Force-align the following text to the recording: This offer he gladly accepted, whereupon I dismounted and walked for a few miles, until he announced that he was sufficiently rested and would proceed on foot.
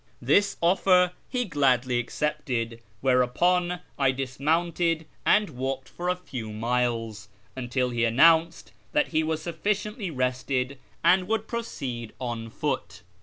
This 0.19 0.57
offer 0.61 1.11
he 1.29 1.45
gladly 1.45 1.99
accepted, 1.99 2.81
whereupon 3.01 3.81
I 3.99 4.09
dismounted 4.11 5.05
and 5.27 5.51
walked 5.51 5.87
for 5.87 6.09
a 6.09 6.15
few 6.15 6.51
miles, 6.51 7.29
until 7.55 7.91
he 7.91 8.03
announced 8.03 8.71
that 8.93 9.09
he 9.09 9.21
was 9.21 9.43
sufficiently 9.43 10.09
rested 10.09 10.79
and 11.03 11.27
would 11.27 11.47
proceed 11.47 12.13
on 12.19 12.49
foot. 12.49 13.03